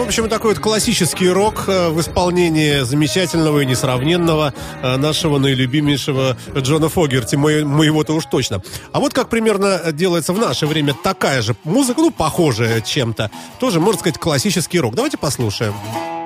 общем, 0.10 0.28
такой 0.28 0.56
вот 0.56 0.64
классический 0.64 1.30
рок 1.30 1.66
э, 1.68 1.90
в 1.90 2.00
исполнении 2.02 2.80
замечательного 2.80 3.60
и 3.60 3.66
несравненного 3.68 4.56
э, 4.82 4.98
нашего 4.98 5.38
наилюбимейшего 5.38 6.36
Джона 6.58 6.90
Фогерти, 6.90 7.36
мо- 7.36 7.64
моего-то 7.64 8.14
уж 8.14 8.26
точно. 8.26 8.64
А 8.92 9.00
вот 9.00 9.14
как 9.14 9.30
примерно 9.30 9.92
делается 9.92 10.34
в 10.34 10.40
наше 10.40 10.66
время 10.66 10.96
такая 10.96 11.44
же 11.44 11.56
музыка, 11.64 12.02
ну, 12.02 12.10
похожая 12.10 12.82
чем-то. 12.82 13.30
Тоже, 13.60 13.80
можно 13.80 14.00
сказать, 14.00 14.18
классический 14.18 14.80
рок. 14.80 14.96
Давайте 14.96 15.18
послушаем. 15.18 15.74
I've 15.74 16.19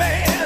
man, 0.00 0.39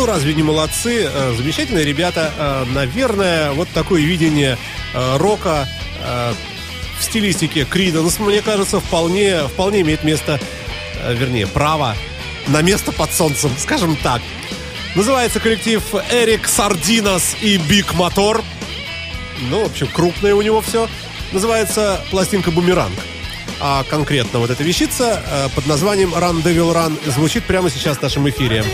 Ну, 0.00 0.06
разве 0.06 0.32
не 0.32 0.42
молодцы? 0.42 1.10
Э, 1.12 1.34
Замечательные 1.36 1.84
ребята. 1.84 2.32
Э, 2.38 2.64
Наверное, 2.72 3.52
вот 3.52 3.68
такое 3.68 4.00
видение 4.00 4.56
э, 4.94 5.16
рока 5.18 5.68
в 6.98 7.04
стилистике 7.04 7.66
Криденс, 7.66 8.18
мне 8.18 8.40
кажется, 8.40 8.80
вполне, 8.80 9.46
вполне 9.48 9.82
имеет 9.82 10.02
место, 10.02 10.40
вернее, 11.06 11.46
право 11.46 11.94
на 12.46 12.62
место 12.62 12.90
под 12.92 13.12
солнцем, 13.12 13.50
скажем 13.58 13.96
так. 13.96 14.22
Называется 14.94 15.38
коллектив 15.40 15.82
Эрик 16.10 16.48
Сардинас 16.48 17.36
и 17.42 17.58
Биг 17.58 17.92
Мотор. 17.92 18.42
Ну, 19.50 19.64
в 19.64 19.66
общем, 19.66 19.88
крупное 19.88 20.34
у 20.34 20.40
него 20.40 20.62
все. 20.62 20.88
Называется 21.32 22.00
пластинка 22.10 22.50
«Бумеранг». 22.50 22.94
А 23.60 23.84
конкретно 23.84 24.38
вот 24.38 24.48
эта 24.48 24.62
вещица 24.62 25.22
под 25.54 25.66
названием 25.66 26.14
«Run 26.14 26.42
Devil 26.42 26.72
Run» 26.74 26.98
звучит 27.10 27.44
прямо 27.44 27.68
сейчас 27.68 27.98
в 27.98 28.02
нашем 28.02 28.26
эфире. 28.30 28.64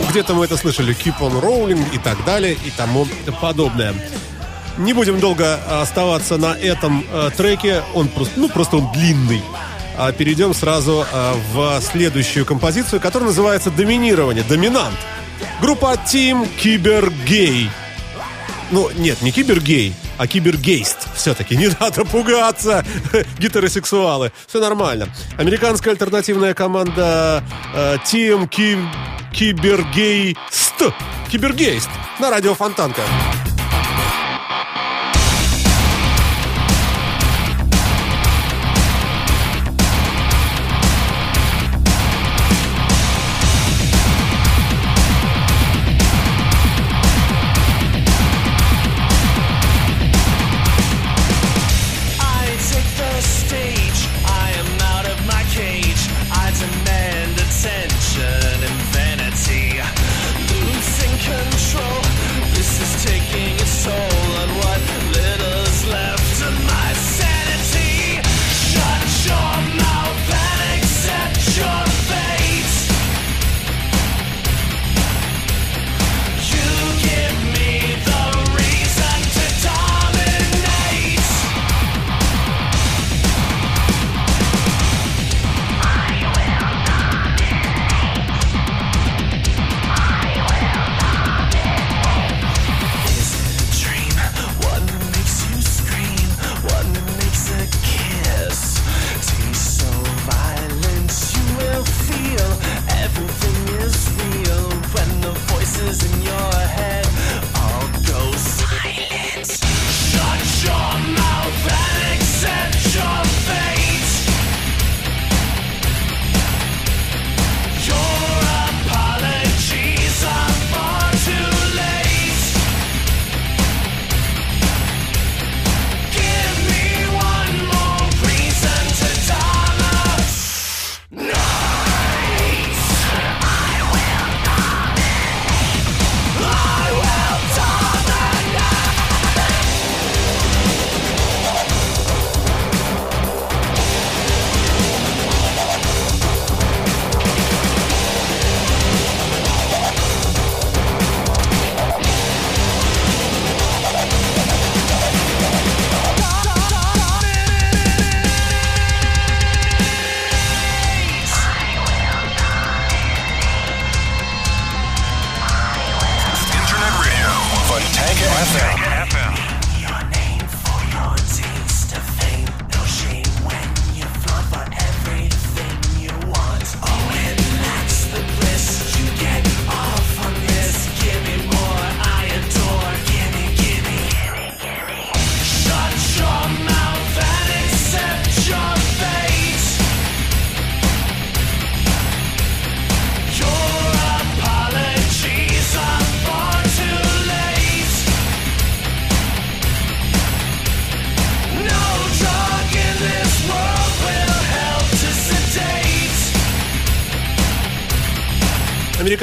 Ну, 0.00 0.10
где-то 0.10 0.34
мы 0.34 0.46
это 0.46 0.56
слышали. 0.56 0.94
Keep 0.94 1.18
on 1.20 1.40
rolling 1.42 1.94
и 1.94 1.98
так 1.98 2.24
далее 2.24 2.56
и 2.64 2.70
тому 2.70 3.06
подобное. 3.40 3.94
Не 4.78 4.94
будем 4.94 5.20
долго 5.20 5.56
оставаться 5.82 6.38
на 6.38 6.56
этом 6.56 7.04
э, 7.12 7.30
треке. 7.36 7.82
Он 7.94 8.08
просто, 8.08 8.40
ну, 8.40 8.48
просто 8.48 8.78
он 8.78 8.90
длинный. 8.92 9.42
А 9.98 10.10
перейдем 10.12 10.54
сразу 10.54 11.04
э, 11.10 11.34
в 11.52 11.80
следующую 11.82 12.46
композицию, 12.46 13.00
которая 13.00 13.28
называется 13.28 13.70
«Доминирование», 13.70 14.42
«Доминант». 14.42 14.96
Группа 15.60 15.98
Team 16.06 16.48
Кибергей. 16.58 17.68
Ну, 18.70 18.88
нет, 18.96 19.20
не 19.20 19.32
кибергей, 19.32 19.94
а 20.16 20.26
кибергейст. 20.26 21.08
Все-таки 21.20 21.54
не 21.54 21.68
надо 21.78 22.06
пугаться, 22.06 22.82
гетеросексуалы. 23.38 24.32
Все 24.46 24.58
нормально. 24.58 25.06
Американская 25.36 25.92
альтернативная 25.92 26.54
команда 26.54 27.44
э, 27.74 27.96
Team 28.10 28.48
Ки- 28.48 28.78
Кибергейст. 29.30 30.82
Кибергейст. 31.30 31.90
На 32.20 32.30
радио 32.30 32.54
Фонтанка. 32.54 33.02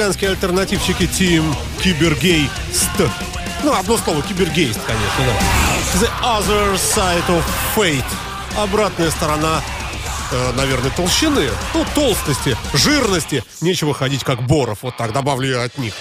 Американские 0.08 0.30
альтернативщики 0.30 1.02
Team 1.02 1.54
Кибергейст. 1.84 2.88
Ну, 3.62 3.74
одно 3.74 3.98
слово, 3.98 4.22
кибергейст, 4.22 4.80
конечно, 4.86 5.18
да. 5.18 6.00
The 6.00 6.10
Other 6.22 6.76
Side 6.76 7.26
of 7.28 7.44
Fate. 7.76 8.02
Обратная 8.56 9.10
сторона, 9.10 9.60
э, 10.32 10.52
наверное, 10.56 10.90
толщины. 10.92 11.50
Ну, 11.74 11.84
толстости, 11.94 12.56
жирности. 12.72 13.44
Нечего 13.60 13.92
ходить 13.92 14.24
как 14.24 14.40
Боров. 14.46 14.78
Вот 14.80 14.96
так 14.96 15.12
добавлю 15.12 15.50
я 15.50 15.64
от 15.64 15.76
них. 15.76 15.92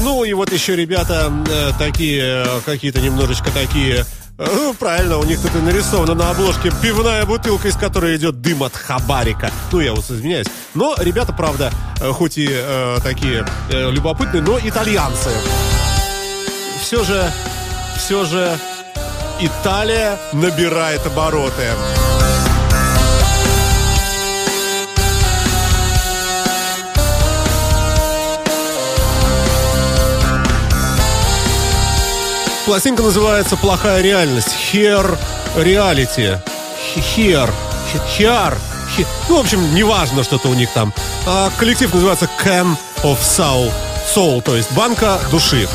Ну 0.00 0.24
и 0.24 0.32
вот 0.32 0.52
еще 0.52 0.74
ребята 0.74 1.32
э, 1.48 1.70
такие, 1.78 2.46
э, 2.46 2.60
какие-то 2.66 3.00
немножечко 3.00 3.52
такие... 3.52 4.06
Ну, 4.38 4.72
правильно, 4.72 5.18
у 5.18 5.24
них 5.24 5.42
тут 5.42 5.52
и 5.56 5.58
нарисовано 5.58 6.14
на 6.14 6.30
обложке 6.30 6.70
пивная 6.80 7.26
бутылка, 7.26 7.66
из 7.66 7.76
которой 7.76 8.16
идет 8.16 8.40
дым 8.40 8.62
от 8.62 8.72
хабарика. 8.72 9.50
Ну, 9.72 9.80
я 9.80 9.92
вот 9.92 10.08
извиняюсь. 10.08 10.46
Но 10.74 10.94
ребята, 10.96 11.32
правда, 11.32 11.72
э, 12.00 12.12
хоть 12.12 12.38
и 12.38 12.48
э, 12.48 12.98
такие 13.02 13.44
э, 13.70 13.90
любопытные, 13.90 14.40
но 14.40 14.60
итальянцы. 14.60 15.30
Все 16.80 17.02
же, 17.02 17.28
все 17.96 18.24
же 18.24 18.56
Италия 19.40 20.16
набирает 20.32 21.04
обороты. 21.04 21.64
Пластинка 32.68 33.02
называется 33.02 33.56
«Плохая 33.56 34.02
реальность». 34.02 34.54
Here 34.74 35.18
Reality. 35.56 36.38
Here. 36.94 37.50
Here. 38.18 38.58
He- 38.94 39.06
Ну, 39.30 39.38
в 39.38 39.40
общем, 39.40 39.74
неважно, 39.74 40.22
что-то 40.22 40.48
у 40.48 40.54
них 40.54 40.68
там. 40.74 40.92
А 41.26 41.50
коллектив 41.56 41.94
называется 41.94 42.28
Can 42.44 42.76
of 43.02 43.20
Soul. 43.22 43.72
Soul, 44.14 44.42
то 44.42 44.54
есть 44.54 44.70
банка 44.72 45.18
души. 45.30 45.66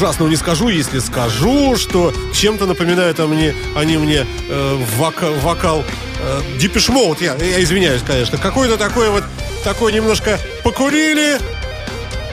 Ужасного 0.00 0.30
не 0.30 0.36
скажу, 0.36 0.68
если 0.68 0.98
скажу, 0.98 1.76
что 1.76 2.12
чем-то 2.32 2.64
напоминают 2.64 3.20
они 3.20 3.52
они 3.76 3.98
мне 3.98 4.26
э, 4.48 4.78
вока- 4.98 5.38
вокал 5.40 5.84
э, 6.20 6.40
Depeche 6.58 7.18
я, 7.20 7.34
я 7.34 7.62
извиняюсь, 7.62 8.00
конечно. 8.06 8.38
Какой-то 8.38 8.78
такой 8.78 9.10
вот, 9.10 9.24
такой 9.62 9.92
немножко 9.92 10.38
покурили, 10.64 11.38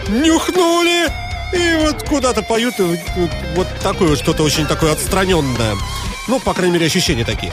нюхнули, 0.08 1.12
и 1.54 1.78
вот 1.82 2.04
куда-то 2.04 2.42
поют, 2.42 2.80
и 2.80 2.84
вот, 3.56 3.68
такое 3.84 4.10
вот 4.10 4.20
что-то 4.20 4.44
очень 4.44 4.66
такое 4.66 4.94
отстраненное. 4.94 5.76
Ну, 6.30 6.40
по 6.40 6.54
крайней 6.54 6.76
мере, 6.76 6.86
ощущения 6.86 7.26
такие. 7.26 7.52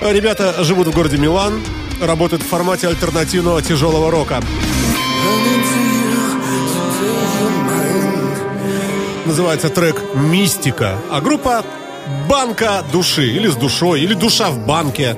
Ребята 0.00 0.64
живут 0.64 0.88
в 0.88 0.92
городе 0.92 1.18
Милан, 1.18 1.62
работают 2.00 2.42
в 2.42 2.48
формате 2.48 2.88
альтернативного 2.88 3.60
тяжелого 3.60 4.10
рока. 4.10 4.42
Называется 9.32 9.70
трек 9.70 9.96
«Мистика», 10.14 10.98
а 11.10 11.22
группа 11.22 11.64
«Банка 12.28 12.84
души» 12.92 13.28
или 13.28 13.48
«С 13.48 13.56
душой», 13.56 14.02
или 14.02 14.12
«Душа 14.12 14.50
в 14.50 14.66
банке». 14.66 15.16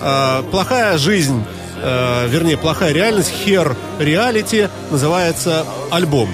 А, 0.00 0.44
плохая 0.52 0.96
жизнь, 0.98 1.42
э, 1.82 2.28
вернее, 2.28 2.56
плохая 2.56 2.92
реальность, 2.92 3.32
«Хер 3.32 3.76
Реалити» 3.98 4.68
называется 4.92 5.66
альбом. 5.90 6.28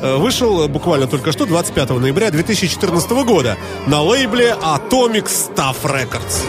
Э, 0.00 0.16
Вышел 0.16 0.66
буквально 0.68 1.06
только 1.06 1.32
что, 1.32 1.44
25 1.44 1.98
ноября 1.98 2.30
2014 2.30 3.24
года, 3.24 3.58
на 3.86 4.00
лейбле 4.00 4.56
Atomic 4.62 5.26
Staff 5.26 5.76
Records. 5.82 6.46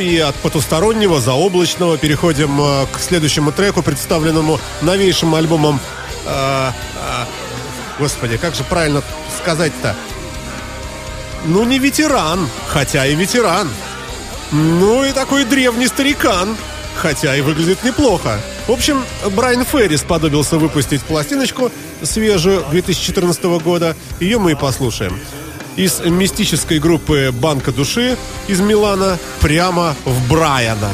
И 0.00 0.18
от 0.18 0.34
потустороннего, 0.36 1.20
заоблачного 1.20 1.98
переходим 1.98 2.58
э, 2.58 2.86
к 2.90 2.98
следующему 2.98 3.52
треку, 3.52 3.82
представленному 3.82 4.58
новейшим 4.80 5.34
альбомом. 5.34 5.78
э, 6.24 6.70
э, 6.70 7.24
господи, 7.98 8.38
как 8.38 8.54
же 8.54 8.64
правильно 8.64 9.02
сказать-то? 9.42 9.94
Ну, 11.44 11.64
не 11.64 11.78
ветеран, 11.78 12.48
хотя 12.68 13.04
и 13.06 13.14
ветеран. 13.14 13.68
Ну 14.52 15.04
и 15.04 15.12
такой 15.12 15.44
древний 15.44 15.86
старикан, 15.86 16.56
хотя 16.96 17.36
и 17.36 17.42
выглядит 17.42 17.84
неплохо. 17.84 18.40
В 18.68 18.72
общем, 18.72 19.04
Брайан 19.36 19.66
Ферри 19.66 19.98
сподобился 19.98 20.56
выпустить 20.56 21.02
пластиночку 21.02 21.70
свежую 22.02 22.64
2014 22.70 23.44
года. 23.62 23.94
Ее 24.18 24.38
мы 24.38 24.52
и 24.52 24.54
послушаем. 24.54 25.20
Из 25.80 26.00
мистической 26.00 26.78
группы 26.78 27.32
«Банка 27.32 27.72
души» 27.72 28.18
из 28.48 28.60
Милана 28.60 29.18
прямо 29.40 29.96
в 30.04 30.30
Брайана. 30.30 30.90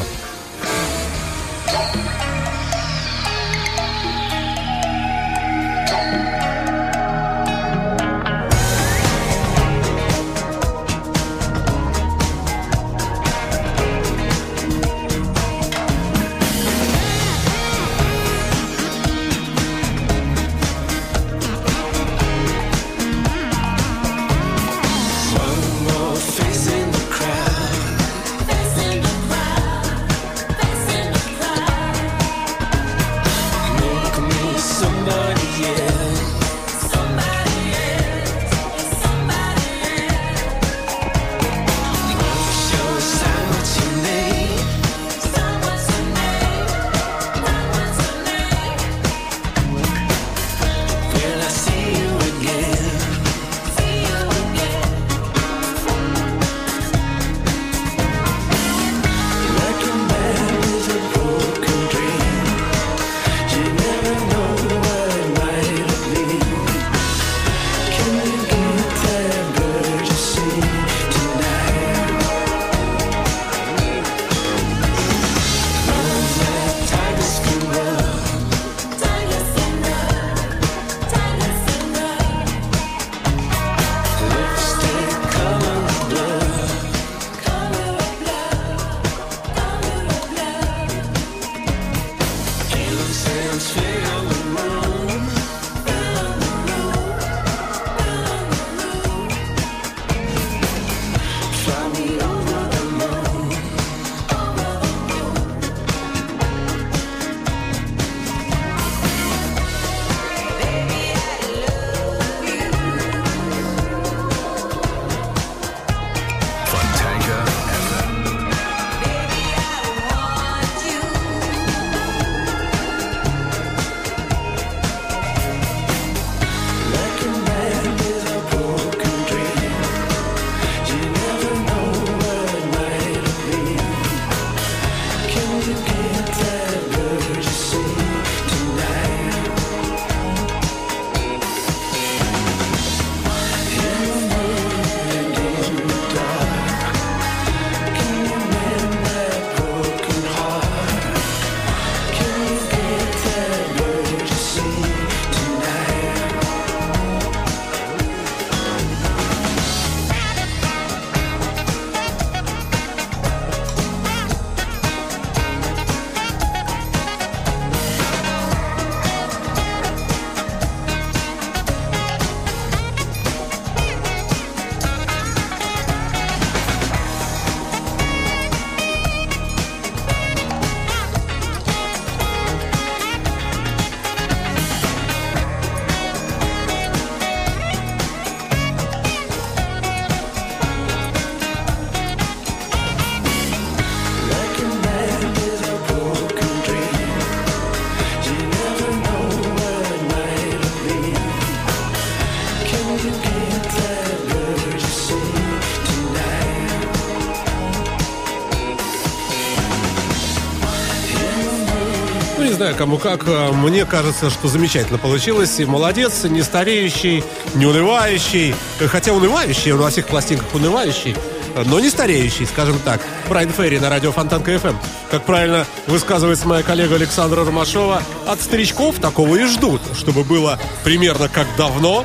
Кому 212.76 212.98
как. 212.98 213.24
а 213.26 213.52
Мне 213.52 213.84
кажется, 213.84 214.30
что 214.30 214.48
замечательно 214.48 214.98
получилось. 214.98 215.58
И 215.58 215.64
молодец, 215.64 216.24
не 216.24 216.42
стареющий, 216.42 217.24
не 217.54 217.66
унывающий. 217.66 218.54
Хотя 218.86 219.12
унывающий, 219.12 219.72
он 219.72 219.80
во 219.80 219.90
всех 219.90 220.06
пластинках 220.06 220.54
унывающий, 220.54 221.16
но 221.64 221.80
не 221.80 221.88
стареющий, 221.90 222.46
скажем 222.46 222.78
так. 222.84 223.00
Брайан 223.28 223.50
Ферри 223.50 223.80
на 223.80 223.88
радио 223.88 224.12
Фонтанка 224.12 224.58
ФМ. 224.58 224.76
Как 225.10 225.24
правильно 225.24 225.66
высказывается 225.86 226.46
моя 226.46 226.62
коллега 226.62 226.96
Александра 226.96 227.44
Ромашова, 227.44 228.02
от 228.26 228.40
старичков 228.40 228.96
такого 229.00 229.36
и 229.36 229.44
ждут, 229.44 229.80
чтобы 229.98 230.22
было 230.22 230.58
примерно 230.84 231.28
как 231.28 231.46
давно, 231.56 232.04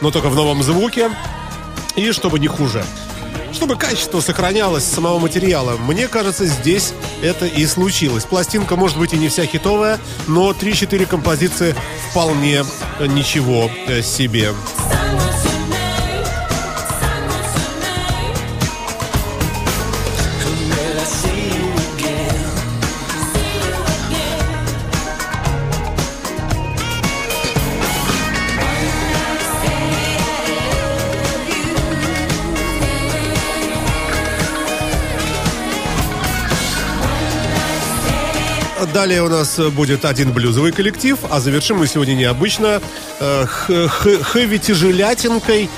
но 0.00 0.10
только 0.10 0.28
в 0.28 0.36
новом 0.36 0.62
звуке, 0.62 1.10
и 1.96 2.12
чтобы 2.12 2.38
не 2.38 2.46
хуже. 2.46 2.84
Чтобы 3.52 3.76
качество 3.76 4.20
сохранялось 4.20 4.84
самого 4.84 5.18
материала. 5.18 5.76
Мне 5.76 6.08
кажется, 6.08 6.46
здесь 6.46 6.94
это 7.22 7.46
и 7.46 7.64
случилось. 7.66 8.24
Пластинка 8.24 8.76
может 8.76 8.98
быть 8.98 9.12
и 9.12 9.16
не 9.16 9.28
вся 9.28 9.46
хитовая, 9.46 9.98
но 10.26 10.50
3-4 10.50 11.06
композиции 11.06 11.74
вполне 12.10 12.64
ничего 13.00 13.70
э, 13.86 14.02
себе. 14.02 14.52
Далее 38.86 39.22
у 39.22 39.28
нас 39.28 39.58
будет 39.58 40.04
один 40.04 40.32
блюзовый 40.32 40.72
коллектив, 40.72 41.18
а 41.30 41.40
завершим 41.40 41.78
мы 41.78 41.86
сегодня 41.86 42.14
необычно 42.14 42.80
э, 43.20 43.46
х- 43.46 43.88
х- 43.88 44.22
хэви-тяжелятинкой 44.22 45.68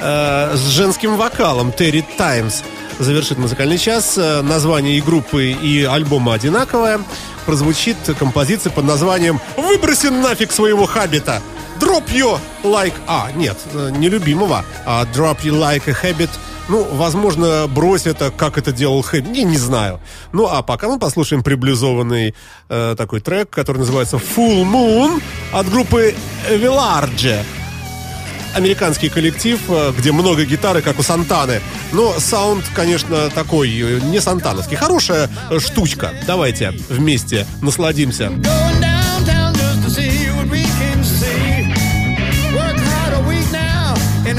э, 0.00 0.54
с 0.56 0.68
женским 0.68 1.16
вокалом 1.16 1.72
Терри 1.72 2.04
Таймс. 2.16 2.62
Завершит 2.98 3.38
музыкальный 3.38 3.78
час. 3.78 4.18
Э, 4.18 4.42
Название 4.42 4.98
и 4.98 5.00
группы, 5.00 5.46
и 5.52 5.84
альбома 5.84 6.34
одинаковое. 6.34 7.00
Прозвучит 7.46 7.96
композиция 8.18 8.70
под 8.70 8.84
названием 8.84 9.40
«Выброси 9.56 10.08
нафиг 10.08 10.52
своего 10.52 10.86
хабита». 10.86 11.40
Drop 11.80 12.04
you 12.12 12.38
like... 12.64 12.92
А, 13.06 13.30
нет, 13.36 13.56
не 13.92 14.08
любимого, 14.08 14.64
а 14.84 15.04
drop 15.14 15.38
you 15.44 15.52
like 15.52 15.88
a 15.88 15.92
habit– 15.92 16.30
ну, 16.68 16.86
возможно, 16.92 17.66
брось 17.66 18.06
это, 18.06 18.30
как 18.30 18.58
это 18.58 18.72
делал 18.72 19.02
Хэб, 19.02 19.26
не, 19.26 19.44
не 19.44 19.56
знаю. 19.56 20.00
Ну, 20.32 20.46
а 20.46 20.62
пока 20.62 20.88
мы 20.88 20.98
послушаем 20.98 21.42
приблизованный 21.42 22.34
э, 22.68 22.94
такой 22.96 23.20
трек, 23.20 23.50
который 23.50 23.78
называется 23.78 24.16
Full 24.16 24.64
Moon 24.64 25.22
от 25.52 25.70
группы 25.70 26.14
Velarge. 26.50 27.42
Американский 28.54 29.08
коллектив, 29.08 29.58
э, 29.68 29.92
где 29.96 30.12
много 30.12 30.44
гитары, 30.44 30.82
как 30.82 30.98
у 30.98 31.02
Сантаны. 31.02 31.60
Но 31.92 32.18
саунд, 32.18 32.64
конечно, 32.74 33.30
такой, 33.30 33.70
э, 33.70 34.00
не 34.00 34.20
сантановский. 34.20 34.76
Хорошая 34.76 35.30
э, 35.50 35.58
штучка. 35.58 36.12
Давайте 36.26 36.72
вместе 36.88 37.46
насладимся. 37.62 38.32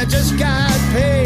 Just 0.09 0.39
got 0.39 0.71
paid. 0.91 1.18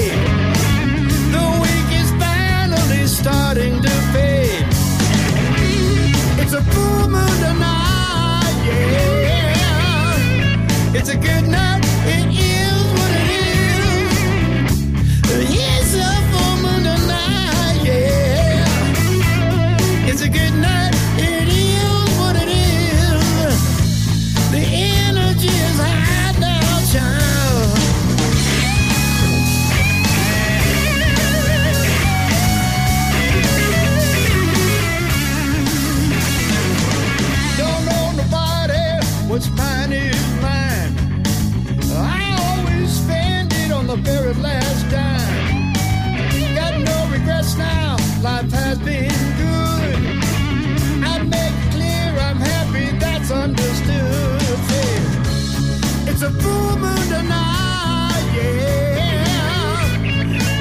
A 56.24 56.32
full 56.42 56.78
moon 56.78 57.08
tonight, 57.10 58.24
yeah. 58.34 59.98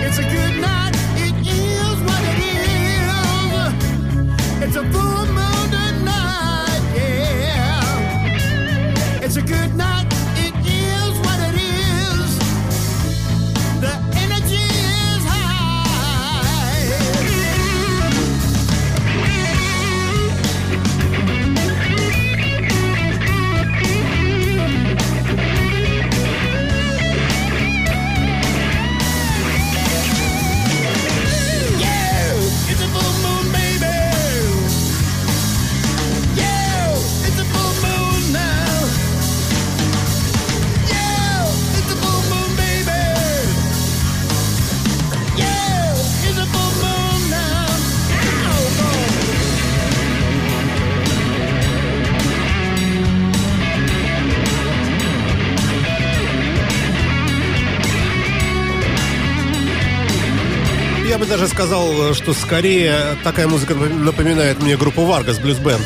It's 0.07 0.19
a 0.19 0.23
good 0.23 0.61
night, 0.61 0.95
it 1.17 1.35
is 1.47 2.01
what 2.03 2.23
it 2.31 2.39
is. 2.49 3.73
It's 4.67 4.77
a 4.77 4.83
даже 61.33 61.49
сказал, 61.49 62.13
что 62.13 62.35
скорее 62.35 63.17
такая 63.25 63.49
музыка 63.49 63.73
напоминает 63.75 64.61
мне 64.61 64.77
группу 64.77 65.07
Варгас 65.07 65.39
Блюз 65.39 65.57
Бенд. 65.57 65.81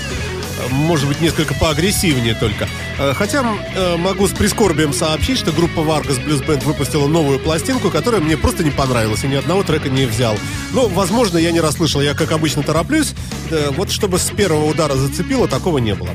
Может 0.72 1.07
быть, 1.07 1.20
несколько 1.20 1.55
поагрессивнее 1.55 2.34
только. 2.34 2.66
Э, 2.99 3.12
Хотя 3.14 3.44
э, 3.76 3.97
могу 3.97 4.26
с 4.26 4.32
прискорбием 4.32 4.92
сообщить, 4.92 5.38
что 5.38 5.53
группа 5.53 5.78
Vargas 5.78 6.20
Blues 6.20 6.44
Band 6.44 6.64
выпустила 6.64 7.07
новую 7.07 7.38
пластинку, 7.38 7.90
которая 7.90 8.20
мне 8.20 8.36
просто 8.36 8.64
не 8.64 8.72
понравилась, 8.72 9.22
и 9.22 9.28
ни 9.28 9.36
одного 9.36 9.62
трека 9.62 9.88
не 9.88 10.07
взял. 10.07 10.36
Ну, 10.72 10.88
возможно, 10.88 11.38
я 11.38 11.53
не 11.53 11.61
расслышал, 11.61 12.01
я, 12.01 12.14
как 12.14 12.32
обычно, 12.32 12.64
тороплюсь. 12.64 13.14
Э, 13.51 13.70
Вот 13.70 13.92
чтобы 13.92 14.18
с 14.18 14.24
первого 14.30 14.64
удара 14.64 14.94
зацепило, 14.97 15.47
такого 15.47 15.78
не 15.78 15.94
было. 15.94 16.11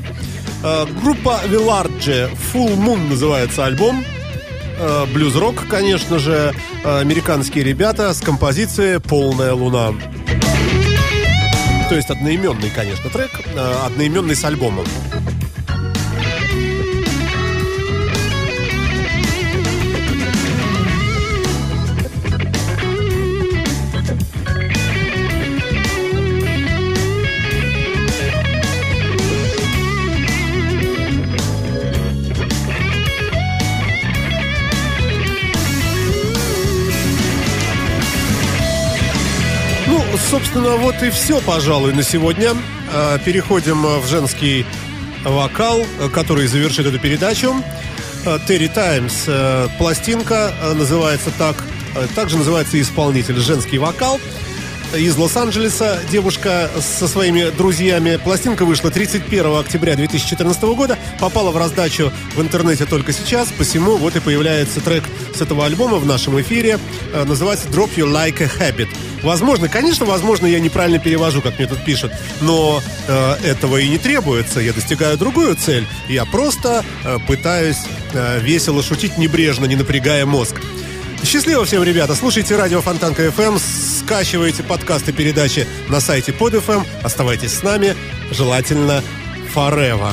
Группа 1.02 1.40
Velarge 1.46 2.30
Full 2.52 2.76
Moon 2.76 3.08
называется 3.08 3.64
альбом. 3.64 4.04
Э, 4.78 5.06
Блюз-рок, 5.12 5.66
конечно 5.68 6.18
же, 6.18 6.54
э, 6.84 7.00
американские 7.00 7.64
ребята 7.64 8.12
с 8.12 8.20
композицией 8.20 9.00
«Полная 9.00 9.52
луна». 9.52 9.92
То 11.88 11.96
есть 11.96 12.10
одноименный, 12.10 12.70
конечно, 12.70 13.10
трек, 13.10 13.30
э, 13.54 13.74
одноименный 13.86 14.34
с 14.34 14.44
альбомом. 14.44 14.86
Собственно, 40.32 40.76
вот 40.76 40.94
и 41.02 41.10
все, 41.10 41.42
пожалуй, 41.42 41.92
на 41.92 42.02
сегодня. 42.02 42.52
Э, 42.90 43.18
Переходим 43.22 43.82
в 44.00 44.06
женский 44.06 44.64
вокал, 45.24 45.84
э, 46.00 46.08
который 46.08 46.46
завершит 46.46 46.86
эту 46.86 46.98
передачу. 46.98 47.54
Терри 48.48 48.68
Таймс. 48.68 49.24
э, 49.26 49.68
Пластинка 49.76 50.54
э, 50.62 50.72
называется 50.72 51.30
так. 51.36 51.62
Также 52.14 52.38
называется 52.38 52.80
исполнитель 52.80 53.36
«Женский 53.36 53.76
вокал» 53.76 54.18
из 54.96 55.16
Лос-Анджелеса. 55.16 56.00
Девушка 56.10 56.70
со 56.80 57.08
своими 57.08 57.50
друзьями. 57.56 58.18
Пластинка 58.22 58.64
вышла 58.64 58.90
31 58.90 59.58
октября 59.58 59.96
2014 59.96 60.62
года. 60.62 60.98
Попала 61.20 61.50
в 61.50 61.56
раздачу 61.56 62.12
в 62.34 62.40
интернете 62.40 62.84
только 62.84 63.12
сейчас. 63.12 63.48
Посему 63.56 63.96
вот 63.96 64.16
и 64.16 64.20
появляется 64.20 64.80
трек 64.80 65.04
с 65.34 65.40
этого 65.40 65.66
альбома 65.66 65.98
в 65.98 66.06
нашем 66.06 66.40
эфире. 66.40 66.78
Э, 67.12 67.24
Называется 67.24 67.68
«Drop 67.68 67.90
You 67.96 68.06
Like 68.06 68.42
a 68.42 68.70
Habit». 68.70 68.88
Возможно, 69.22 69.68
конечно, 69.68 70.04
возможно, 70.04 70.46
я 70.46 70.58
неправильно 70.58 70.98
перевожу, 70.98 71.40
как 71.40 71.58
мне 71.58 71.68
тут 71.68 71.84
пишут, 71.84 72.12
но 72.40 72.82
э, 73.06 73.34
этого 73.44 73.76
и 73.78 73.88
не 73.88 73.98
требуется. 73.98 74.60
Я 74.60 74.72
достигаю 74.72 75.16
другую 75.16 75.54
цель. 75.54 75.86
Я 76.08 76.24
просто 76.24 76.84
э, 77.04 77.18
пытаюсь 77.28 77.78
э, 78.12 78.40
весело 78.40 78.82
шутить 78.82 79.18
небрежно, 79.18 79.66
не 79.66 79.76
напрягая 79.76 80.26
мозг. 80.26 80.56
Счастливо 81.24 81.64
всем, 81.64 81.82
ребята. 81.82 82.14
Слушайте 82.14 82.56
радио 82.56 82.80
Фонтанка 82.80 83.26
FM, 83.26 83.58
скачивайте 84.00 84.62
подкасты 84.62 85.12
передачи 85.12 85.66
на 85.88 86.00
сайте 86.00 86.32
под 86.32 86.54
FM. 86.54 86.84
Оставайтесь 87.02 87.52
с 87.52 87.62
нами, 87.62 87.94
желательно 88.30 89.02
forever. 89.54 90.12